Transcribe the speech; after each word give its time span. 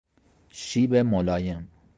شیب 0.49 0.93
ملایم 0.95 1.71